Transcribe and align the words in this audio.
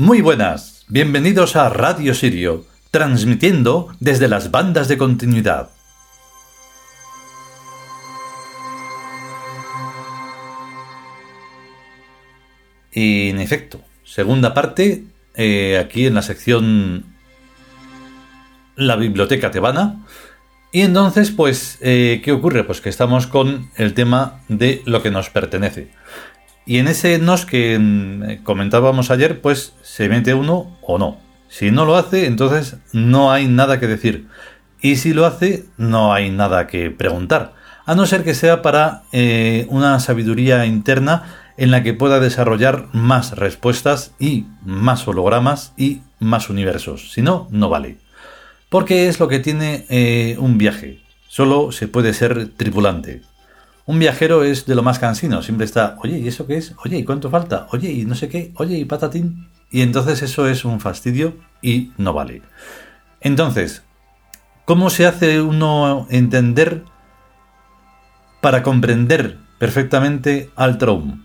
Muy 0.00 0.22
buenas, 0.22 0.86
bienvenidos 0.88 1.56
a 1.56 1.68
Radio 1.68 2.14
Sirio, 2.14 2.64
transmitiendo 2.90 3.94
desde 4.00 4.28
las 4.28 4.50
bandas 4.50 4.88
de 4.88 4.96
continuidad. 4.96 5.68
Y 12.90 13.28
en 13.28 13.40
efecto, 13.40 13.82
segunda 14.02 14.54
parte, 14.54 15.04
eh, 15.34 15.76
aquí 15.76 16.06
en 16.06 16.14
la 16.14 16.22
sección 16.22 17.04
La 18.76 18.96
Biblioteca 18.96 19.50
Tebana. 19.50 20.06
Y 20.72 20.80
entonces, 20.80 21.30
pues, 21.30 21.76
eh, 21.82 22.22
¿qué 22.24 22.32
ocurre? 22.32 22.64
Pues 22.64 22.80
que 22.80 22.88
estamos 22.88 23.26
con 23.26 23.70
el 23.76 23.92
tema 23.92 24.40
de 24.48 24.80
lo 24.86 25.02
que 25.02 25.10
nos 25.10 25.28
pertenece. 25.28 25.90
Y 26.66 26.78
en 26.78 26.88
ese 26.88 27.18
nos 27.18 27.46
que 27.46 27.78
mm, 27.78 28.42
comentábamos 28.42 29.10
ayer, 29.10 29.40
pues 29.40 29.74
se 29.82 30.08
mete 30.08 30.34
uno 30.34 30.76
o 30.82 30.98
no. 30.98 31.18
Si 31.48 31.70
no 31.70 31.84
lo 31.84 31.96
hace, 31.96 32.26
entonces 32.26 32.76
no 32.92 33.32
hay 33.32 33.48
nada 33.48 33.80
que 33.80 33.86
decir. 33.86 34.28
Y 34.80 34.96
si 34.96 35.12
lo 35.12 35.26
hace, 35.26 35.66
no 35.76 36.12
hay 36.14 36.30
nada 36.30 36.66
que 36.66 36.90
preguntar. 36.90 37.54
A 37.86 37.94
no 37.94 38.06
ser 38.06 38.22
que 38.22 38.34
sea 38.34 38.62
para 38.62 39.02
eh, 39.12 39.66
una 39.68 39.98
sabiduría 40.00 40.64
interna 40.64 41.24
en 41.56 41.70
la 41.70 41.82
que 41.82 41.92
pueda 41.92 42.20
desarrollar 42.20 42.88
más 42.92 43.36
respuestas 43.36 44.14
y 44.18 44.46
más 44.62 45.06
hologramas 45.08 45.74
y 45.76 46.02
más 46.18 46.48
universos. 46.48 47.12
Si 47.12 47.20
no, 47.20 47.48
no 47.50 47.68
vale. 47.68 47.98
Porque 48.68 49.08
es 49.08 49.18
lo 49.18 49.28
que 49.28 49.40
tiene 49.40 49.86
eh, 49.88 50.36
un 50.38 50.56
viaje. 50.56 51.00
Solo 51.26 51.72
se 51.72 51.88
puede 51.88 52.14
ser 52.14 52.48
tripulante. 52.56 53.22
Un 53.86 53.98
viajero 53.98 54.44
es 54.44 54.66
de 54.66 54.74
lo 54.74 54.82
más 54.82 54.98
cansino, 54.98 55.42
siempre 55.42 55.64
está, 55.64 55.96
oye, 56.02 56.18
¿y 56.18 56.28
eso 56.28 56.46
qué 56.46 56.56
es? 56.56 56.74
Oye, 56.84 56.98
¿y 56.98 57.04
cuánto 57.04 57.30
falta? 57.30 57.66
Oye, 57.72 57.90
¿y 57.90 58.04
no 58.04 58.14
sé 58.14 58.28
qué? 58.28 58.52
Oye, 58.56 58.78
¿y 58.78 58.84
patatín? 58.84 59.48
Y 59.70 59.82
entonces 59.82 60.22
eso 60.22 60.48
es 60.48 60.64
un 60.64 60.80
fastidio 60.80 61.36
y 61.62 61.92
no 61.96 62.12
vale. 62.12 62.42
Entonces, 63.20 63.82
¿cómo 64.64 64.90
se 64.90 65.06
hace 65.06 65.40
uno 65.40 66.06
entender 66.10 66.84
para 68.40 68.62
comprender 68.62 69.38
perfectamente 69.58 70.50
al 70.56 70.78
Traum? 70.78 71.24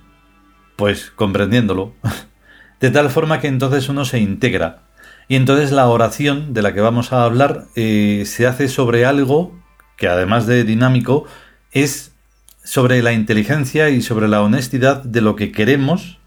Pues 0.75 1.11
comprendiéndolo. 1.11 1.93
De 2.79 2.91
tal 2.91 3.09
forma 3.09 3.39
que 3.39 3.47
entonces 3.47 3.89
uno 3.89 4.05
se 4.05 4.19
integra. 4.19 4.83
Y 5.27 5.37
entonces 5.37 5.71
la 5.71 5.87
oración 5.87 6.53
de 6.53 6.61
la 6.61 6.73
que 6.73 6.81
vamos 6.81 7.11
a 7.13 7.23
hablar 7.23 7.65
eh, 7.75 8.23
se 8.25 8.45
hace 8.45 8.67
sobre 8.67 9.05
algo 9.05 9.59
que 9.97 10.07
además 10.07 10.45
de 10.45 10.63
dinámico 10.63 11.25
es 11.71 12.14
sobre 12.65 13.03
la 13.03 13.13
inteligencia 13.13 13.89
y 13.91 14.01
sobre 14.01 14.27
la 14.27 14.41
honestidad 14.41 15.03
de 15.03 15.21
lo 15.21 15.35
que 15.35 15.51
queremos, 15.51 16.17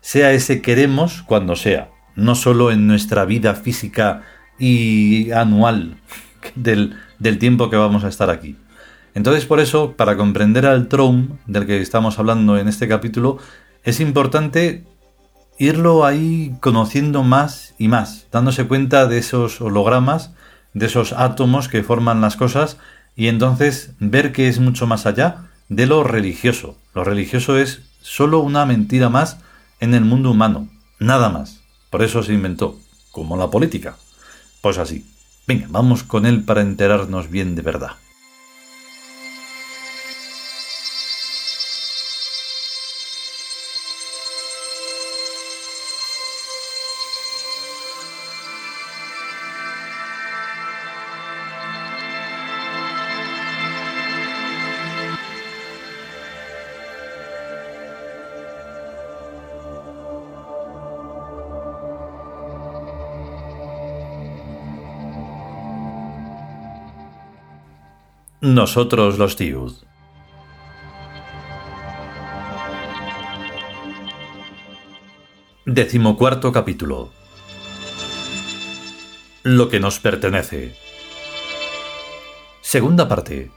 sea 0.00 0.32
ese 0.32 0.62
queremos 0.62 1.22
cuando 1.22 1.54
sea, 1.54 1.90
no 2.16 2.34
solo 2.34 2.72
en 2.72 2.86
nuestra 2.86 3.26
vida 3.26 3.54
física 3.54 4.22
y 4.58 5.30
anual 5.32 5.98
del, 6.54 6.96
tiempo 7.38 7.70
que 7.70 7.76
vamos 7.76 8.04
a 8.04 8.08
estar 8.08 8.30
aquí. 8.30 8.56
Entonces, 9.14 9.44
por 9.44 9.60
eso, 9.60 9.92
para 9.92 10.16
comprender 10.16 10.64
al 10.64 10.88
Trom 10.88 11.36
del 11.46 11.66
que 11.66 11.82
estamos 11.82 12.18
hablando 12.18 12.56
en 12.56 12.68
este 12.68 12.88
capítulo, 12.88 13.36
es 13.84 14.00
importante 14.00 14.84
irlo 15.58 16.06
ahí 16.06 16.56
conociendo 16.60 17.22
más 17.22 17.74
y 17.78 17.88
más, 17.88 18.26
dándose 18.32 18.66
cuenta 18.66 19.06
de 19.06 19.18
esos 19.18 19.60
hologramas, 19.60 20.32
de 20.72 20.86
esos 20.86 21.12
átomos 21.12 21.68
que 21.68 21.82
forman 21.82 22.22
las 22.22 22.36
cosas, 22.36 22.78
y 23.14 23.28
entonces 23.28 23.92
ver 24.00 24.32
que 24.32 24.48
es 24.48 24.58
mucho 24.58 24.86
más 24.86 25.04
allá 25.04 25.50
de 25.74 25.86
lo 25.86 26.04
religioso. 26.04 26.76
Lo 26.94 27.02
religioso 27.02 27.56
es 27.56 27.80
solo 28.02 28.40
una 28.40 28.66
mentira 28.66 29.08
más 29.08 29.38
en 29.80 29.94
el 29.94 30.04
mundo 30.04 30.30
humano, 30.30 30.68
nada 30.98 31.30
más. 31.30 31.62
Por 31.88 32.02
eso 32.02 32.22
se 32.22 32.34
inventó, 32.34 32.78
como 33.10 33.36
la 33.36 33.48
política. 33.48 33.96
Pues 34.60 34.78
así. 34.78 35.06
Venga, 35.46 35.66
vamos 35.70 36.02
con 36.02 36.26
él 36.26 36.44
para 36.44 36.60
enterarnos 36.60 37.30
bien 37.30 37.54
de 37.54 37.62
verdad. 37.62 37.92
Nosotros 68.42 69.18
los 69.18 69.36
Tiud. 69.36 69.72
Decimocuarto 75.64 76.50
capítulo. 76.50 77.12
Lo 79.44 79.68
que 79.68 79.78
nos 79.78 80.00
pertenece. 80.00 80.74
Segunda 82.62 83.06
parte. 83.06 83.52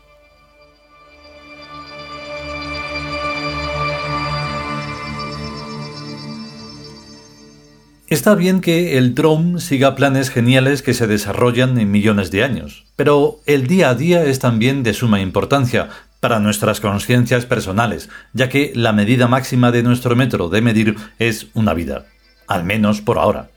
Está 8.08 8.36
bien 8.36 8.62
que 8.62 9.00
el 9.00 9.16
DROM 9.16 9.58
siga 9.58 9.96
planes 9.96 10.30
geniales 10.30 10.84
que 10.84 10.94
se 10.94 11.08
desarrollan 11.08 11.80
en 11.80 11.90
millones 11.90 12.30
de 12.30 12.44
años, 12.44 12.86
pero 12.96 13.40
el 13.48 13.66
día 13.66 13.90
a 13.90 13.96
día 13.96 14.24
es 14.26 14.38
también 14.38 14.84
de 14.84 14.94
suma 14.94 15.22
importancia 15.22 15.90
para 16.20 16.40
nuestras 16.40 16.82
conciencias 16.82 17.48
personales, 17.48 18.10
ya 18.32 18.48
que 18.48 18.72
la 18.76 18.94
medida 18.94 19.28
máxima 19.28 19.72
de 19.72 19.82
nuestro 19.82 20.16
método 20.16 20.50
de 20.50 20.62
medir 20.62 20.96
es 21.18 21.48
una 21.56 21.74
vida, 21.74 22.06
al 22.46 22.64
menos 22.64 23.02
por 23.02 23.18
ahora. 23.18 23.50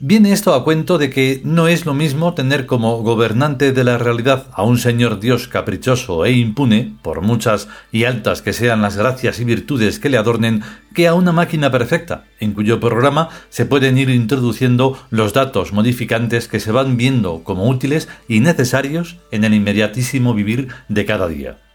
Viene 0.00 0.30
esto 0.30 0.54
a 0.54 0.62
cuento 0.62 0.96
de 0.96 1.10
que 1.10 1.40
no 1.42 1.66
es 1.66 1.84
lo 1.84 1.92
mismo 1.92 2.32
tener 2.32 2.66
como 2.66 2.98
gobernante 3.02 3.72
de 3.72 3.82
la 3.82 3.98
realidad 3.98 4.46
a 4.52 4.62
un 4.62 4.78
señor 4.78 5.18
Dios 5.18 5.48
caprichoso 5.48 6.24
e 6.24 6.30
impune, 6.30 6.94
por 7.02 7.20
muchas 7.20 7.66
y 7.90 8.04
altas 8.04 8.40
que 8.40 8.52
sean 8.52 8.80
las 8.80 8.96
gracias 8.96 9.40
y 9.40 9.44
virtudes 9.44 9.98
que 9.98 10.08
le 10.08 10.16
adornen, 10.16 10.62
que 10.94 11.08
a 11.08 11.14
una 11.14 11.32
máquina 11.32 11.72
perfecta, 11.72 12.26
en 12.38 12.52
cuyo 12.52 12.78
programa 12.78 13.30
se 13.48 13.66
pueden 13.66 13.98
ir 13.98 14.08
introduciendo 14.08 14.96
los 15.10 15.32
datos 15.32 15.72
modificantes 15.72 16.46
que 16.46 16.60
se 16.60 16.70
van 16.70 16.96
viendo 16.96 17.42
como 17.42 17.68
útiles 17.68 18.08
y 18.28 18.38
necesarios 18.38 19.16
en 19.32 19.42
el 19.42 19.52
inmediatísimo 19.52 20.32
vivir 20.32 20.68
de 20.88 21.06
cada 21.06 21.26
día. 21.26 21.67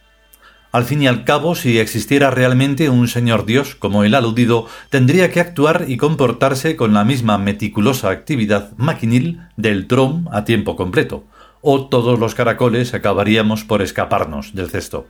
Al 0.73 0.85
fin 0.85 1.03
y 1.03 1.07
al 1.07 1.23
cabo, 1.23 1.53
si 1.53 1.77
existiera 1.77 2.31
realmente 2.31 2.89
un 2.89 3.07
señor 3.07 3.45
Dios 3.45 3.75
como 3.75 4.03
el 4.03 4.15
aludido, 4.15 4.65
tendría 4.89 5.29
que 5.29 5.39
actuar 5.39 5.85
y 5.87 5.97
comportarse 5.97 6.75
con 6.75 6.95
la 6.95 7.03
misma 7.03 7.37
meticulosa 7.37 8.09
actividad 8.09 8.71
maquinil 8.75 9.41
del 9.55 9.85
trom 9.85 10.27
a 10.31 10.45
tiempo 10.45 10.75
completo, 10.75 11.25
o 11.61 11.85
todos 11.85 12.17
los 12.17 12.33
caracoles 12.33 12.95
acabaríamos 12.95 13.63
por 13.63 13.83
escaparnos 13.83 14.55
del 14.55 14.71
cesto. 14.71 15.05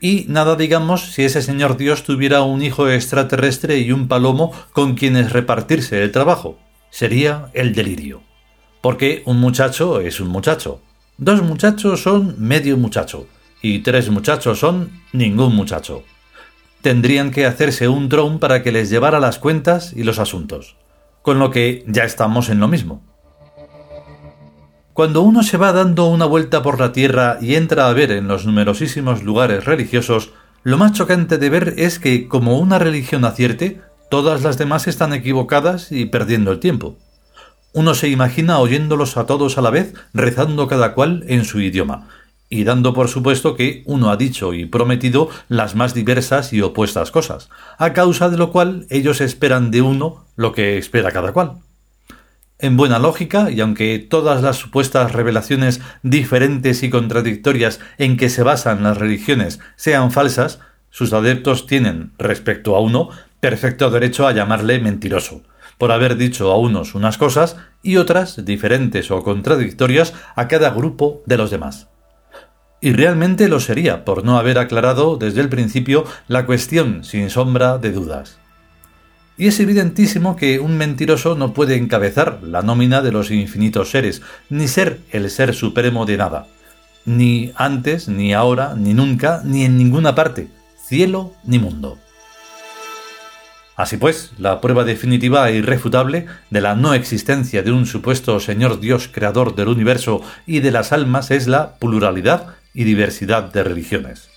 Y 0.00 0.26
nada 0.28 0.54
digamos 0.54 1.10
si 1.12 1.24
ese 1.24 1.42
señor 1.42 1.76
Dios 1.76 2.04
tuviera 2.04 2.42
un 2.42 2.62
hijo 2.62 2.88
extraterrestre 2.88 3.78
y 3.78 3.90
un 3.90 4.06
palomo 4.06 4.52
con 4.72 4.94
quienes 4.94 5.32
repartirse 5.32 6.00
el 6.00 6.12
trabajo. 6.12 6.60
Sería 6.88 7.50
el 7.52 7.74
delirio. 7.74 8.22
Porque 8.80 9.24
un 9.26 9.40
muchacho 9.40 10.00
es 10.00 10.20
un 10.20 10.28
muchacho. 10.28 10.82
Dos 11.18 11.42
muchachos 11.42 12.00
son 12.00 12.36
medio 12.38 12.76
muchacho 12.76 13.26
y 13.64 13.78
tres 13.78 14.10
muchachos 14.10 14.58
son 14.58 14.90
ningún 15.14 15.56
muchacho. 15.56 16.02
Tendrían 16.82 17.30
que 17.30 17.46
hacerse 17.46 17.88
un 17.88 18.10
drone 18.10 18.36
para 18.36 18.62
que 18.62 18.72
les 18.72 18.90
llevara 18.90 19.20
las 19.20 19.38
cuentas 19.38 19.94
y 19.96 20.02
los 20.02 20.18
asuntos. 20.18 20.76
Con 21.22 21.38
lo 21.38 21.50
que 21.50 21.82
ya 21.86 22.04
estamos 22.04 22.50
en 22.50 22.60
lo 22.60 22.68
mismo. 22.68 23.02
Cuando 24.92 25.22
uno 25.22 25.42
se 25.42 25.56
va 25.56 25.72
dando 25.72 26.08
una 26.08 26.26
vuelta 26.26 26.62
por 26.62 26.78
la 26.78 26.92
Tierra 26.92 27.38
y 27.40 27.54
entra 27.54 27.88
a 27.88 27.92
ver 27.94 28.12
en 28.12 28.28
los 28.28 28.44
numerosísimos 28.44 29.22
lugares 29.22 29.64
religiosos, 29.64 30.32
lo 30.62 30.76
más 30.76 30.92
chocante 30.92 31.38
de 31.38 31.48
ver 31.48 31.72
es 31.78 31.98
que, 31.98 32.28
como 32.28 32.58
una 32.58 32.78
religión 32.78 33.24
acierte, 33.24 33.80
todas 34.10 34.42
las 34.42 34.58
demás 34.58 34.86
están 34.88 35.14
equivocadas 35.14 35.90
y 35.90 36.04
perdiendo 36.04 36.52
el 36.52 36.60
tiempo. 36.60 36.98
Uno 37.72 37.94
se 37.94 38.08
imagina 38.08 38.58
oyéndolos 38.58 39.16
a 39.16 39.24
todos 39.24 39.56
a 39.56 39.62
la 39.62 39.70
vez, 39.70 39.94
rezando 40.12 40.68
cada 40.68 40.92
cual 40.92 41.24
en 41.28 41.46
su 41.46 41.60
idioma, 41.60 42.08
y 42.48 42.64
dando 42.64 42.94
por 42.94 43.08
supuesto 43.08 43.56
que 43.56 43.82
uno 43.86 44.10
ha 44.10 44.16
dicho 44.16 44.54
y 44.54 44.66
prometido 44.66 45.28
las 45.48 45.74
más 45.74 45.94
diversas 45.94 46.52
y 46.52 46.62
opuestas 46.62 47.10
cosas, 47.10 47.48
a 47.78 47.92
causa 47.92 48.28
de 48.28 48.36
lo 48.36 48.52
cual 48.52 48.86
ellos 48.90 49.20
esperan 49.20 49.70
de 49.70 49.82
uno 49.82 50.26
lo 50.36 50.52
que 50.52 50.78
espera 50.78 51.10
cada 51.10 51.32
cual. 51.32 51.60
En 52.58 52.76
buena 52.76 52.98
lógica, 52.98 53.50
y 53.50 53.60
aunque 53.60 53.98
todas 53.98 54.42
las 54.42 54.56
supuestas 54.56 55.12
revelaciones 55.12 55.80
diferentes 56.02 56.82
y 56.82 56.90
contradictorias 56.90 57.80
en 57.98 58.16
que 58.16 58.28
se 58.28 58.42
basan 58.42 58.84
las 58.84 58.98
religiones 58.98 59.58
sean 59.76 60.12
falsas, 60.12 60.60
sus 60.90 61.12
adeptos 61.12 61.66
tienen, 61.66 62.12
respecto 62.18 62.76
a 62.76 62.80
uno, 62.80 63.10
perfecto 63.40 63.90
derecho 63.90 64.28
a 64.28 64.32
llamarle 64.32 64.78
mentiroso, 64.78 65.42
por 65.76 65.90
haber 65.90 66.16
dicho 66.16 66.52
a 66.52 66.56
unos 66.56 66.94
unas 66.94 67.18
cosas 67.18 67.56
y 67.82 67.96
otras 67.96 68.44
diferentes 68.44 69.10
o 69.10 69.22
contradictorias 69.24 70.14
a 70.36 70.46
cada 70.46 70.70
grupo 70.70 71.22
de 71.26 71.36
los 71.36 71.50
demás. 71.50 71.88
Y 72.80 72.92
realmente 72.92 73.48
lo 73.48 73.60
sería 73.60 74.04
por 74.04 74.24
no 74.24 74.38
haber 74.38 74.58
aclarado 74.58 75.16
desde 75.16 75.40
el 75.40 75.48
principio 75.48 76.04
la 76.28 76.44
cuestión 76.46 77.02
sin 77.04 77.30
sombra 77.30 77.78
de 77.78 77.92
dudas. 77.92 78.38
Y 79.36 79.48
es 79.48 79.58
evidentísimo 79.58 80.36
que 80.36 80.60
un 80.60 80.76
mentiroso 80.76 81.34
no 81.34 81.54
puede 81.54 81.76
encabezar 81.76 82.40
la 82.42 82.62
nómina 82.62 83.02
de 83.02 83.10
los 83.10 83.30
infinitos 83.30 83.90
seres, 83.90 84.22
ni 84.48 84.68
ser 84.68 85.00
el 85.10 85.28
ser 85.30 85.54
supremo 85.54 86.06
de 86.06 86.16
nada. 86.16 86.46
Ni 87.04 87.52
antes, 87.56 88.08
ni 88.08 88.32
ahora, 88.32 88.74
ni 88.76 88.94
nunca, 88.94 89.42
ni 89.44 89.64
en 89.64 89.76
ninguna 89.76 90.14
parte, 90.14 90.48
cielo 90.86 91.32
ni 91.44 91.58
mundo. 91.58 91.98
Así 93.76 93.96
pues, 93.96 94.32
la 94.38 94.60
prueba 94.60 94.84
definitiva 94.84 95.50
e 95.50 95.56
irrefutable 95.56 96.26
de 96.50 96.60
la 96.60 96.76
no 96.76 96.94
existencia 96.94 97.62
de 97.62 97.72
un 97.72 97.86
supuesto 97.86 98.38
Señor 98.38 98.78
Dios 98.78 99.08
creador 99.12 99.56
del 99.56 99.66
universo 99.66 100.22
y 100.46 100.60
de 100.60 100.70
las 100.70 100.92
almas 100.92 101.32
es 101.32 101.48
la 101.48 101.74
pluralidad 101.76 102.54
y 102.74 102.84
diversidad 102.84 103.44
de 103.52 103.62
religiones. 103.62 104.28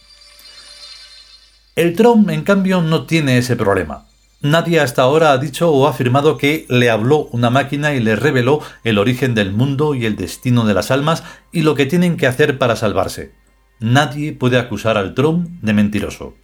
El 1.75 1.95
Tron, 1.95 2.29
en 2.29 2.43
cambio, 2.43 2.81
no 2.81 3.05
tiene 3.05 3.37
ese 3.37 3.55
problema. 3.55 4.05
Nadie 4.39 4.79
hasta 4.79 5.01
ahora 5.01 5.31
ha 5.31 5.37
dicho 5.37 5.71
o 5.71 5.87
afirmado 5.87 6.37
que 6.37 6.65
le 6.69 6.89
habló 6.89 7.25
una 7.31 7.49
máquina 7.49 7.93
y 7.93 7.99
le 7.99 8.15
reveló 8.15 8.61
el 8.83 8.99
origen 8.99 9.33
del 9.35 9.51
mundo 9.51 9.95
y 9.95 10.05
el 10.05 10.15
destino 10.15 10.65
de 10.65 10.75
las 10.75 10.91
almas 10.91 11.23
y 11.51 11.63
lo 11.63 11.75
que 11.75 11.87
tienen 11.87 12.17
que 12.17 12.27
hacer 12.27 12.57
para 12.57 12.75
salvarse. 12.75 13.33
Nadie 13.79 14.33
puede 14.33 14.57
acusar 14.57 14.97
al 14.97 15.13
Tron 15.15 15.59
de 15.61 15.73
mentiroso 15.73 16.35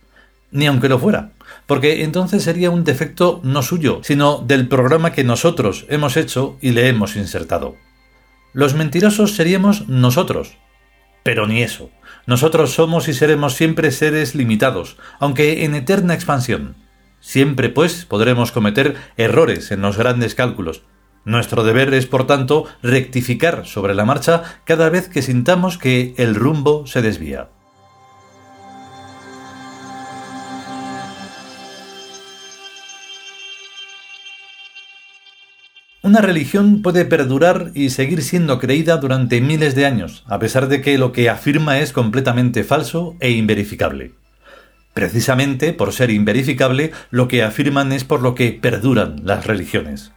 ni 0.53 0.67
aunque 0.67 0.87
lo 0.87 0.99
fuera, 0.99 1.31
porque 1.65 2.03
entonces 2.03 2.43
sería 2.43 2.69
un 2.69 2.83
defecto 2.83 3.41
no 3.43 3.63
suyo, 3.63 4.01
sino 4.03 4.37
del 4.37 4.67
programa 4.67 5.11
que 5.11 5.23
nosotros 5.23 5.85
hemos 5.89 6.15
hecho 6.15 6.57
y 6.61 6.71
le 6.71 6.87
hemos 6.87 7.15
insertado. 7.15 7.75
Los 8.53 8.75
mentirosos 8.75 9.35
seríamos 9.35 9.89
nosotros. 9.89 10.55
Pero 11.23 11.47
ni 11.47 11.63
eso. 11.63 11.89
Nosotros 12.25 12.73
somos 12.73 13.07
y 13.07 13.13
seremos 13.13 13.55
siempre 13.55 13.91
seres 13.91 14.35
limitados, 14.35 14.97
aunque 15.19 15.65
en 15.65 15.75
eterna 15.75 16.13
expansión. 16.13 16.75
Siempre, 17.19 17.69
pues, 17.69 18.05
podremos 18.05 18.51
cometer 18.51 18.95
errores 19.17 19.71
en 19.71 19.81
los 19.81 19.97
grandes 19.97 20.35
cálculos. 20.35 20.83
Nuestro 21.25 21.63
deber 21.63 21.93
es, 21.93 22.05
por 22.05 22.27
tanto, 22.27 22.65
rectificar 22.81 23.65
sobre 23.65 23.95
la 23.95 24.03
marcha 24.03 24.43
cada 24.65 24.89
vez 24.89 25.07
que 25.07 25.21
sintamos 25.21 25.77
que 25.77 26.13
el 26.17 26.35
rumbo 26.35 26.85
se 26.85 27.01
desvía. 27.01 27.47
Una 36.05 36.19
religión 36.19 36.81
puede 36.81 37.05
perdurar 37.05 37.71
y 37.75 37.89
seguir 37.89 38.23
siendo 38.23 38.59
creída 38.59 38.97
durante 38.97 39.39
miles 39.39 39.73
de 39.73 39.85
años, 39.85 40.25
a 40.27 40.37
pesar 40.37 40.67
de 40.67 40.81
que 40.81 40.97
lo 40.97 41.13
que 41.13 41.29
afirma 41.29 41.79
es 41.79 41.93
completamente 41.93 42.65
falso 42.65 43.15
e 43.21 43.31
inverificable. 43.31 44.11
Precisamente 44.93 45.71
por 45.71 45.93
ser 45.93 46.09
inverificable, 46.09 46.91
lo 47.09 47.29
que 47.29 47.41
afirman 47.41 47.93
es 47.93 48.03
por 48.03 48.21
lo 48.21 48.35
que 48.35 48.51
perduran 48.51 49.21
las 49.23 49.47
religiones. 49.47 50.11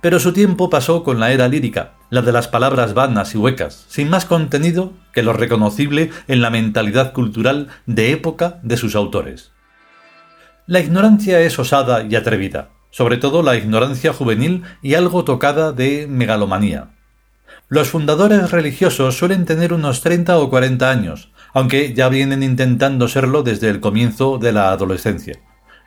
Pero 0.00 0.18
su 0.18 0.32
tiempo 0.32 0.70
pasó 0.70 1.04
con 1.04 1.20
la 1.20 1.30
era 1.30 1.46
lírica, 1.46 1.92
la 2.08 2.22
de 2.22 2.32
las 2.32 2.48
palabras 2.48 2.94
vanas 2.94 3.34
y 3.34 3.38
huecas, 3.38 3.84
sin 3.86 4.08
más 4.08 4.24
contenido 4.24 4.94
que 5.12 5.22
lo 5.22 5.34
reconocible 5.34 6.08
en 6.26 6.40
la 6.40 6.48
mentalidad 6.48 7.12
cultural 7.12 7.68
de 7.84 8.12
época 8.12 8.60
de 8.62 8.78
sus 8.78 8.94
autores. 8.94 9.52
La 10.66 10.80
ignorancia 10.80 11.38
es 11.40 11.58
osada 11.58 12.06
y 12.08 12.16
atrevida, 12.16 12.70
sobre 12.90 13.16
todo 13.16 13.42
la 13.42 13.56
ignorancia 13.56 14.12
juvenil 14.12 14.62
y 14.82 14.94
algo 14.94 15.24
tocada 15.24 15.72
de 15.72 16.06
megalomanía. 16.08 16.90
Los 17.68 17.88
fundadores 17.88 18.50
religiosos 18.50 19.18
suelen 19.18 19.44
tener 19.44 19.72
unos 19.74 20.00
30 20.00 20.38
o 20.38 20.48
40 20.48 20.90
años, 20.90 21.30
aunque 21.52 21.92
ya 21.92 22.08
vienen 22.08 22.42
intentando 22.42 23.08
serlo 23.08 23.42
desde 23.42 23.68
el 23.68 23.80
comienzo 23.80 24.38
de 24.38 24.52
la 24.52 24.70
adolescencia. 24.70 25.38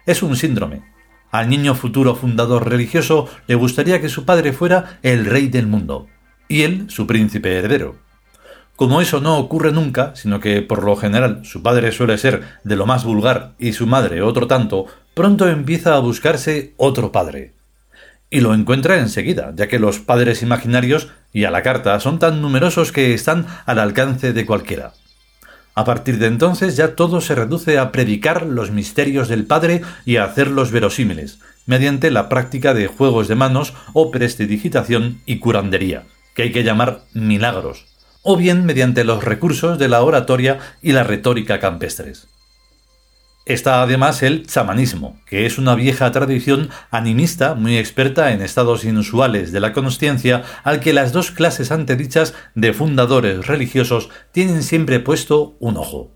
Es 0.06 0.22
un 0.22 0.36
síndrome. 0.36 0.84
Al 1.32 1.50
niño 1.50 1.76
futuro 1.76 2.14
fundador 2.16 2.70
religioso 2.70 3.30
le 3.48 3.56
gustaría 3.56 4.02
que 4.02 4.10
su 4.10 4.26
padre 4.26 4.54
fuera 4.54 5.00
el 5.02 5.26
rey 5.26 5.48
del 5.48 5.66
mundo, 5.66 6.08
y 6.48 6.64
él 6.64 6.86
su 6.90 7.08
príncipe 7.08 7.58
heredero. 7.58 7.96
Como 8.76 9.00
eso 9.00 9.22
no 9.22 9.38
ocurre 9.38 9.72
nunca, 9.72 10.16
sino 10.16 10.40
que 10.40 10.62
por 10.62 10.84
lo 10.84 10.96
general 10.96 11.46
su 11.46 11.62
padre 11.62 11.92
suele 11.92 12.18
ser 12.18 12.44
de 12.64 12.76
lo 12.76 12.86
más 12.86 13.06
vulgar 13.06 13.54
y 13.60 13.74
su 13.74 13.86
madre 13.88 14.22
otro 14.22 14.48
tanto, 14.48 14.88
pronto 15.14 15.48
empieza 15.48 15.96
a 15.96 16.00
buscarse 16.00 16.74
otro 16.78 17.12
padre. 17.12 17.54
Y 18.30 18.40
lo 18.40 18.54
encuentra 18.54 19.00
enseguida, 19.00 19.52
ya 19.56 19.68
que 19.68 19.80
los 19.80 20.00
padres 20.00 20.42
imaginarios 20.42 21.10
y 21.34 21.44
a 21.44 21.52
la 21.52 21.64
carta 21.64 22.00
son 22.00 22.20
tan 22.20 22.42
numerosos 22.42 22.92
que 22.92 23.14
están 23.14 23.46
al 23.66 23.80
alcance 23.80 24.34
de 24.34 24.46
cualquiera. 24.46 24.94
A 25.74 25.86
partir 25.86 26.18
de 26.18 26.28
entonces 26.28 26.76
ya 26.76 26.96
todo 26.96 27.22
se 27.22 27.36
reduce 27.36 27.78
a 27.78 27.92
predicar 27.92 28.46
los 28.46 28.72
misterios 28.72 29.30
del 29.30 29.46
Padre 29.46 29.82
y 30.06 30.18
a 30.18 30.26
hacerlos 30.26 30.72
verosímiles, 30.72 31.40
mediante 31.66 32.12
la 32.12 32.28
práctica 32.28 32.74
de 32.74 32.88
juegos 32.88 33.28
de 33.28 33.36
manos 33.36 33.74
o 33.94 34.12
prestidigitación 34.12 35.22
y 35.26 35.40
curandería, 35.40 36.04
que 36.36 36.44
hay 36.44 36.52
que 36.52 36.64
llamar 36.64 37.04
milagros, 37.14 37.86
o 38.22 38.36
bien 38.36 38.66
mediante 38.66 39.04
los 39.06 39.24
recursos 39.24 39.80
de 39.80 39.88
la 39.88 40.02
oratoria 40.02 40.60
y 40.82 40.92
la 40.92 41.04
retórica 41.04 41.60
campestres. 41.60 42.28
Está 43.46 43.82
además 43.82 44.22
el 44.22 44.46
chamanismo, 44.46 45.20
que 45.26 45.48
es 45.48 45.58
una 45.58 45.74
vieja 45.74 46.12
tradición 46.12 46.70
animista 46.92 47.56
muy 47.56 47.78
experta 47.78 48.34
en 48.34 48.42
estados 48.42 48.86
inusuales 48.86 49.52
de 49.52 49.60
la 49.60 49.74
consciencia 49.74 50.44
al 50.64 50.80
que 50.80 50.94
las 50.94 51.12
dos 51.12 51.32
clases 51.32 51.72
antedichas 51.72 52.36
de 52.54 52.72
fundadores 52.72 53.48
religiosos 53.48 54.10
tienen 54.32 54.62
siempre 54.62 55.00
puesto 55.00 55.56
un 55.60 55.78
ojo. 55.78 56.12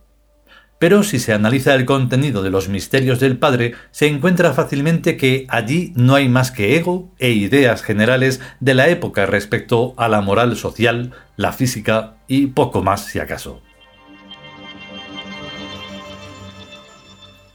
Pero 0.78 1.02
si 1.02 1.20
se 1.20 1.34
analiza 1.34 1.74
el 1.74 1.86
contenido 1.86 2.44
de 2.44 2.52
los 2.52 2.70
misterios 2.70 3.20
del 3.20 3.38
Padre, 3.38 3.74
se 3.90 4.08
encuentra 4.08 4.54
fácilmente 4.54 5.18
que 5.18 5.48
allí 5.50 5.94
no 5.96 6.14
hay 6.14 6.30
más 6.30 6.52
que 6.52 6.76
ego 6.76 7.12
e 7.18 7.32
ideas 7.32 7.82
generales 7.82 8.40
de 8.60 8.76
la 8.76 8.90
época 8.90 9.26
respecto 9.26 9.96
a 9.98 10.10
la 10.10 10.22
moral 10.22 10.56
social, 10.58 11.12
la 11.38 11.54
física 11.54 12.18
y 12.28 12.48
poco 12.48 12.84
más 12.84 13.06
si 13.06 13.20
acaso. 13.20 13.62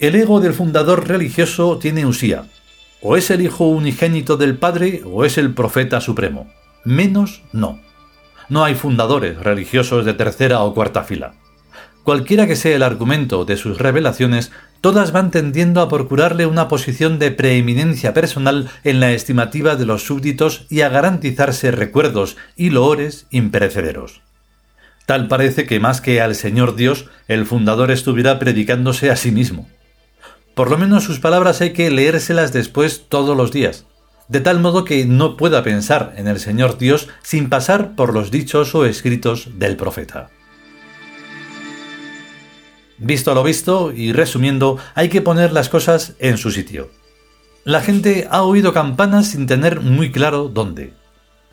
El 0.00 0.14
ego 0.14 0.40
del 0.40 0.54
fundador 0.54 1.08
religioso 1.08 1.76
tiene 1.76 2.06
usía. 2.06 2.44
O 3.02 3.18
es 3.18 3.30
el 3.30 3.42
hijo 3.42 3.66
unigénito 3.66 4.38
del 4.38 4.56
Padre 4.56 5.02
o 5.04 5.26
es 5.26 5.36
el 5.36 5.52
profeta 5.52 6.00
supremo. 6.00 6.50
Menos 6.86 7.42
no. 7.52 7.78
No 8.48 8.64
hay 8.64 8.74
fundadores 8.74 9.36
religiosos 9.36 10.06
de 10.06 10.14
tercera 10.14 10.62
o 10.62 10.72
cuarta 10.72 11.04
fila. 11.04 11.34
Cualquiera 12.02 12.46
que 12.46 12.56
sea 12.56 12.76
el 12.76 12.82
argumento 12.82 13.44
de 13.44 13.58
sus 13.58 13.76
revelaciones, 13.76 14.52
todas 14.80 15.12
van 15.12 15.30
tendiendo 15.30 15.82
a 15.82 15.90
procurarle 15.90 16.46
una 16.46 16.66
posición 16.66 17.18
de 17.18 17.30
preeminencia 17.30 18.14
personal 18.14 18.70
en 18.84 19.00
la 19.00 19.12
estimativa 19.12 19.76
de 19.76 19.84
los 19.84 20.02
súbditos 20.02 20.64
y 20.70 20.80
a 20.80 20.88
garantizarse 20.88 21.72
recuerdos 21.72 22.38
y 22.56 22.70
loores 22.70 23.26
imperecederos. 23.30 24.22
Tal 25.04 25.28
parece 25.28 25.66
que 25.66 25.78
más 25.78 26.00
que 26.00 26.22
al 26.22 26.34
Señor 26.34 26.74
Dios, 26.74 27.04
el 27.28 27.44
fundador 27.44 27.90
estuviera 27.90 28.38
predicándose 28.38 29.10
a 29.10 29.16
sí 29.16 29.30
mismo. 29.30 29.68
Por 30.54 30.70
lo 30.70 30.78
menos 30.78 31.04
sus 31.04 31.20
palabras 31.20 31.60
hay 31.60 31.72
que 31.72 31.90
leérselas 31.90 32.52
después 32.52 33.06
todos 33.08 33.36
los 33.36 33.52
días, 33.52 33.86
de 34.28 34.40
tal 34.40 34.60
modo 34.60 34.84
que 34.84 35.04
no 35.06 35.36
pueda 35.36 35.62
pensar 35.62 36.14
en 36.16 36.28
el 36.28 36.38
Señor 36.38 36.78
Dios 36.78 37.08
sin 37.22 37.48
pasar 37.48 37.94
por 37.94 38.14
los 38.14 38.30
dichos 38.30 38.74
o 38.74 38.84
escritos 38.84 39.58
del 39.58 39.76
profeta. 39.76 40.30
Visto 42.98 43.34
lo 43.34 43.42
visto 43.42 43.92
y 43.92 44.12
resumiendo, 44.12 44.78
hay 44.94 45.08
que 45.08 45.22
poner 45.22 45.52
las 45.52 45.68
cosas 45.68 46.14
en 46.18 46.36
su 46.36 46.50
sitio. 46.50 46.90
La 47.64 47.80
gente 47.80 48.28
ha 48.30 48.42
oído 48.42 48.72
campanas 48.72 49.28
sin 49.28 49.46
tener 49.46 49.80
muy 49.80 50.12
claro 50.12 50.48
dónde. 50.48 50.92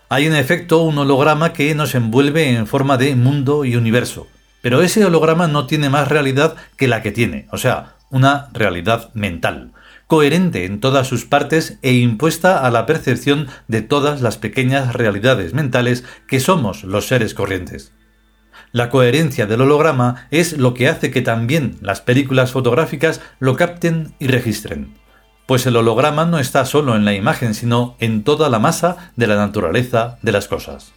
Hay 0.09 0.25
en 0.25 0.35
efecto 0.35 0.83
un 0.83 0.97
holograma 0.97 1.53
que 1.53 1.73
nos 1.75 1.95
envuelve 1.95 2.49
en 2.49 2.67
forma 2.67 2.97
de 2.97 3.15
mundo 3.15 3.65
y 3.65 3.75
universo, 3.75 4.27
pero 4.61 4.81
ese 4.81 5.03
holograma 5.05 5.47
no 5.47 5.67
tiene 5.67 5.89
más 5.89 6.07
realidad 6.07 6.55
que 6.77 6.87
la 6.87 7.01
que 7.01 7.11
tiene, 7.11 7.47
o 7.51 7.57
sea, 7.57 7.96
una 8.09 8.49
realidad 8.53 9.13
mental, 9.13 9.73
coherente 10.07 10.65
en 10.65 10.79
todas 10.79 11.07
sus 11.07 11.25
partes 11.25 11.77
e 11.81 11.93
impuesta 11.93 12.65
a 12.65 12.71
la 12.71 12.85
percepción 12.85 13.47
de 13.67 13.81
todas 13.81 14.21
las 14.21 14.37
pequeñas 14.37 14.93
realidades 14.93 15.53
mentales 15.53 16.03
que 16.27 16.39
somos 16.39 16.83
los 16.83 17.07
seres 17.07 17.33
corrientes. 17.33 17.93
La 18.71 18.89
coherencia 18.89 19.45
del 19.45 19.61
holograma 19.61 20.27
es 20.31 20.57
lo 20.57 20.73
que 20.73 20.87
hace 20.87 21.11
que 21.11 21.21
también 21.21 21.77
las 21.81 22.01
películas 22.01 22.51
fotográficas 22.51 23.21
lo 23.39 23.55
capten 23.55 24.13
y 24.19 24.27
registren, 24.27 24.93
pues 25.47 25.65
el 25.65 25.77
holograma 25.77 26.25
no 26.25 26.39
está 26.39 26.65
solo 26.65 26.95
en 26.95 27.05
la 27.05 27.13
imagen, 27.13 27.53
sino 27.53 27.95
en 27.99 28.23
toda 28.23 28.49
la 28.49 28.59
masa 28.59 29.11
de 29.15 29.27
la 29.27 29.37
naturaleza 29.37 30.19
de 30.21 30.33
las 30.33 30.47
cosas. 30.47 30.93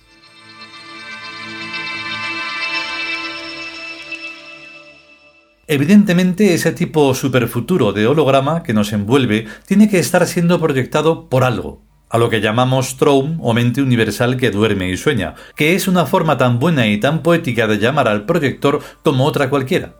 Evidentemente, 5.72 6.52
ese 6.52 6.72
tipo 6.72 7.14
superfuturo 7.14 7.92
de 7.92 8.08
holograma 8.08 8.64
que 8.64 8.74
nos 8.74 8.92
envuelve 8.92 9.46
tiene 9.66 9.88
que 9.88 10.00
estar 10.00 10.26
siendo 10.26 10.58
proyectado 10.58 11.28
por 11.28 11.44
algo, 11.44 11.84
a 12.08 12.18
lo 12.18 12.28
que 12.28 12.40
llamamos 12.40 12.96
Traum 12.96 13.38
o 13.40 13.54
mente 13.54 13.80
universal 13.80 14.36
que 14.36 14.50
duerme 14.50 14.90
y 14.90 14.96
sueña, 14.96 15.36
que 15.54 15.76
es 15.76 15.86
una 15.86 16.06
forma 16.06 16.36
tan 16.36 16.58
buena 16.58 16.88
y 16.88 16.98
tan 16.98 17.22
poética 17.22 17.68
de 17.68 17.78
llamar 17.78 18.08
al 18.08 18.26
proyector 18.26 18.80
como 19.04 19.26
otra 19.26 19.48
cualquiera. 19.48 19.94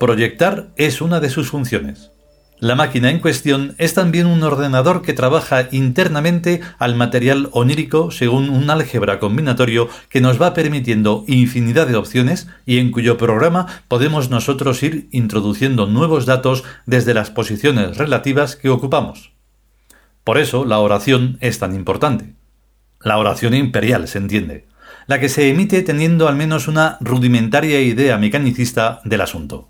Proyectar 0.00 0.70
es 0.74 1.00
una 1.00 1.20
de 1.20 1.30
sus 1.30 1.48
funciones. 1.48 2.10
La 2.60 2.74
máquina 2.74 3.10
en 3.10 3.20
cuestión 3.20 3.76
es 3.78 3.94
también 3.94 4.26
un 4.26 4.42
ordenador 4.42 5.02
que 5.02 5.12
trabaja 5.12 5.68
internamente 5.70 6.60
al 6.80 6.96
material 6.96 7.50
onírico 7.52 8.10
según 8.10 8.50
un 8.50 8.68
álgebra 8.68 9.20
combinatorio 9.20 9.88
que 10.08 10.20
nos 10.20 10.42
va 10.42 10.54
permitiendo 10.54 11.24
infinidad 11.28 11.86
de 11.86 11.94
opciones 11.94 12.48
y 12.66 12.78
en 12.78 12.90
cuyo 12.90 13.16
programa 13.16 13.66
podemos 13.86 14.28
nosotros 14.28 14.82
ir 14.82 15.08
introduciendo 15.12 15.86
nuevos 15.86 16.26
datos 16.26 16.64
desde 16.84 17.14
las 17.14 17.30
posiciones 17.30 17.96
relativas 17.96 18.56
que 18.56 18.70
ocupamos. 18.70 19.30
Por 20.24 20.36
eso 20.36 20.64
la 20.64 20.80
oración 20.80 21.38
es 21.40 21.60
tan 21.60 21.76
importante. 21.76 22.34
La 23.00 23.18
oración 23.18 23.54
imperial, 23.54 24.08
se 24.08 24.18
entiende, 24.18 24.66
la 25.06 25.20
que 25.20 25.28
se 25.28 25.48
emite 25.48 25.82
teniendo 25.82 26.26
al 26.26 26.34
menos 26.34 26.66
una 26.66 26.98
rudimentaria 27.00 27.80
idea 27.80 28.18
mecanicista 28.18 29.00
del 29.04 29.20
asunto. 29.20 29.68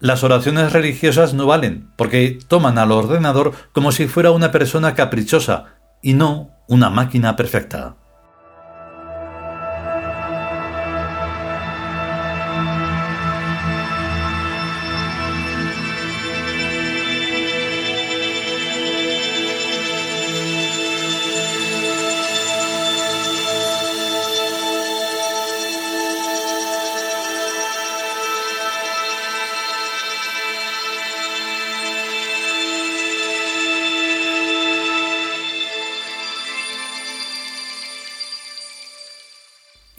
Las 0.00 0.22
oraciones 0.24 0.72
religiosas 0.72 1.34
no 1.34 1.46
valen, 1.46 1.90
porque 1.96 2.38
toman 2.48 2.78
al 2.78 2.92
ordenador 2.92 3.52
como 3.72 3.92
si 3.92 4.06
fuera 4.06 4.30
una 4.30 4.50
persona 4.50 4.94
caprichosa 4.94 5.66
y 6.02 6.14
no 6.14 6.50
una 6.68 6.90
máquina 6.90 7.36
perfecta. 7.36 7.96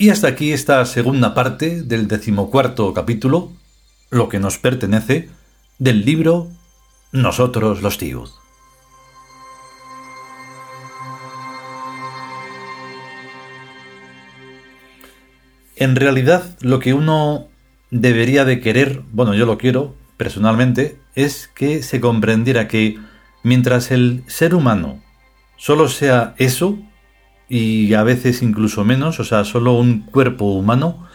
Y 0.05 0.11
hasta 0.11 0.27
aquí 0.27 0.53
esta 0.53 0.85
segunda 0.85 1.33
parte 1.33 1.81
del 1.81 2.07
decimocuarto 2.07 2.93
capítulo, 2.93 3.53
lo 4.11 4.29
que 4.29 4.37
nos 4.37 4.59
pertenece, 4.59 5.29
del 5.79 6.05
libro 6.05 6.47
Nosotros 7.11 7.81
los 7.81 7.97
Tiud. 7.97 8.29
En 15.75 15.95
realidad, 15.95 16.55
lo 16.61 16.77
que 16.77 16.93
uno 16.93 17.47
debería 17.89 18.45
de 18.45 18.61
querer, 18.61 19.01
bueno, 19.11 19.33
yo 19.33 19.47
lo 19.47 19.57
quiero 19.57 19.95
personalmente, 20.17 20.99
es 21.15 21.47
que 21.55 21.81
se 21.81 21.99
comprendiera 21.99 22.67
que 22.67 22.99
mientras 23.41 23.89
el 23.89 24.23
ser 24.27 24.53
humano 24.53 25.01
solo 25.57 25.89
sea 25.89 26.35
eso, 26.37 26.77
y 27.47 27.93
a 27.93 28.03
veces 28.03 28.41
incluso 28.41 28.83
menos, 28.83 29.19
o 29.19 29.23
sea, 29.23 29.43
solo 29.43 29.73
un 29.73 30.01
cuerpo 30.01 30.45
humano, 30.45 31.07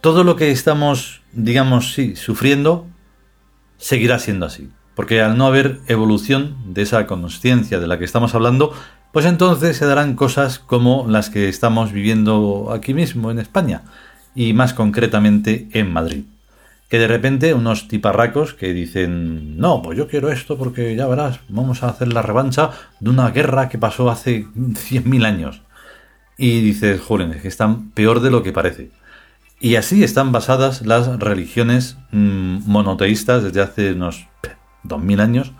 todo 0.00 0.24
lo 0.24 0.36
que 0.36 0.50
estamos, 0.50 1.22
digamos, 1.32 1.92
sí, 1.92 2.16
sufriendo, 2.16 2.86
seguirá 3.78 4.18
siendo 4.18 4.46
así. 4.46 4.68
Porque 4.94 5.22
al 5.22 5.38
no 5.38 5.46
haber 5.46 5.80
evolución 5.86 6.56
de 6.66 6.82
esa 6.82 7.06
conciencia 7.06 7.80
de 7.80 7.86
la 7.86 7.98
que 7.98 8.04
estamos 8.04 8.34
hablando, 8.34 8.72
pues 9.12 9.26
entonces 9.26 9.76
se 9.76 9.86
darán 9.86 10.16
cosas 10.16 10.58
como 10.58 11.06
las 11.08 11.30
que 11.30 11.48
estamos 11.48 11.92
viviendo 11.92 12.70
aquí 12.72 12.94
mismo 12.94 13.30
en 13.30 13.38
España, 13.38 13.82
y 14.34 14.52
más 14.52 14.74
concretamente 14.74 15.68
en 15.72 15.92
Madrid 15.92 16.24
que 16.92 16.98
de 16.98 17.08
repente 17.08 17.54
unos 17.54 17.88
tiparracos 17.88 18.52
que 18.52 18.74
dicen, 18.74 19.56
no, 19.56 19.80
pues 19.80 19.96
yo 19.96 20.08
quiero 20.08 20.30
esto 20.30 20.58
porque 20.58 20.94
ya 20.94 21.06
verás, 21.06 21.40
vamos 21.48 21.82
a 21.82 21.88
hacer 21.88 22.12
la 22.12 22.20
revancha 22.20 22.68
de 23.00 23.08
una 23.08 23.30
guerra 23.30 23.70
que 23.70 23.78
pasó 23.78 24.10
hace 24.10 24.44
100.000 24.44 25.24
años. 25.24 25.62
Y 26.36 26.60
dices, 26.60 27.00
jóvenes, 27.00 27.40
que 27.40 27.48
están 27.48 27.92
peor 27.92 28.20
de 28.20 28.30
lo 28.30 28.42
que 28.42 28.52
parece. 28.52 28.90
Y 29.58 29.76
así 29.76 30.04
están 30.04 30.32
basadas 30.32 30.84
las 30.84 31.18
religiones 31.18 31.96
mm, 32.10 32.70
monoteístas 32.70 33.42
desde 33.42 33.62
hace 33.62 33.92
unos 33.92 34.26
2000 34.82 35.20
años, 35.22 35.52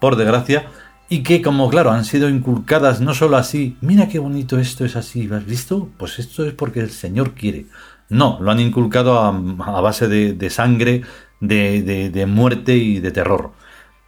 por 0.00 0.16
desgracia, 0.16 0.68
y 1.08 1.22
que 1.22 1.40
como 1.40 1.70
claro 1.70 1.90
han 1.90 2.04
sido 2.04 2.28
inculcadas 2.28 3.00
no 3.00 3.14
solo 3.14 3.36
así, 3.36 3.76
mira 3.80 4.08
qué 4.08 4.18
bonito 4.18 4.58
esto 4.58 4.84
es 4.84 4.96
así, 4.96 5.28
¿has 5.32 5.46
visto? 5.46 5.88
Pues 5.96 6.18
esto 6.18 6.44
es 6.44 6.52
porque 6.52 6.80
el 6.80 6.90
Señor 6.90 7.34
quiere. 7.34 7.66
No, 8.10 8.38
lo 8.40 8.50
han 8.50 8.60
inculcado 8.60 9.18
a, 9.18 9.30
base 9.80 10.08
de, 10.08 10.50
sangre, 10.50 11.02
de, 11.40 12.10
de, 12.10 12.26
muerte 12.26 12.76
y 12.76 13.00
de 13.00 13.10
terror. 13.10 13.52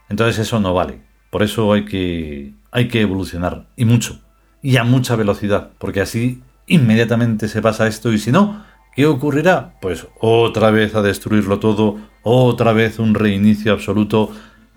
Entonces 0.08 0.38
eso 0.38 0.58
no 0.58 0.72
vale. 0.72 1.02
Por 1.30 1.42
eso 1.42 1.72
hay 1.72 1.84
que, 1.84 2.54
hay 2.70 2.88
que 2.88 3.02
evolucionar. 3.02 3.66
Y 3.76 3.84
mucho. 3.84 4.20
Y 4.62 4.78
a 4.78 4.84
mucha 4.84 5.16
velocidad. 5.16 5.70
Porque 5.78 6.00
así 6.00 6.42
inmediatamente 6.66 7.48
se 7.48 7.60
pasa 7.60 7.86
esto. 7.86 8.10
Y 8.10 8.18
si 8.18 8.32
no, 8.32 8.64
¿qué 8.96 9.04
ocurrirá? 9.06 9.74
Pues 9.82 10.06
otra 10.18 10.70
vez 10.70 10.94
a 10.94 11.02
destruirlo 11.02 11.58
todo. 11.58 11.98
Otra 12.22 12.72
vez 12.72 12.98
un 12.98 13.14
reinicio 13.14 13.72
absoluto. 13.72 14.32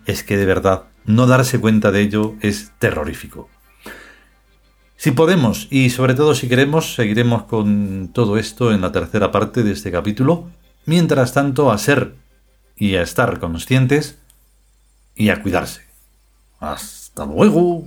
Es 0.06 0.24
que 0.24 0.36
de 0.36 0.46
verdad, 0.46 0.84
no 1.06 1.28
darse 1.28 1.60
cuenta 1.60 1.92
de 1.92 2.02
ello 2.02 2.36
es 2.42 2.72
terrorífico. 2.80 3.50
Si 4.96 5.12
podemos 5.12 5.68
y 5.70 5.90
sobre 5.90 6.14
todo 6.14 6.34
si 6.34 6.48
queremos, 6.48 6.96
seguiremos 6.96 7.44
con 7.44 8.12
todo 8.14 8.38
esto 8.38 8.72
en 8.72 8.82
la 8.82 8.92
tercera 8.92 9.32
parte 9.32 9.64
de 9.64 9.74
este 9.74 9.92
capítulo. 9.92 10.50
Mientras 10.86 11.34
tanto, 11.34 11.72
a 11.72 11.78
ser 11.78 12.16
y 12.78 12.96
a 12.96 13.02
estar 13.02 13.40
conscientes 13.40 14.18
y 15.16 15.30
a 15.30 15.42
cuidarse. 15.42 15.82
Hasta 16.60 17.26
luego. 17.26 17.86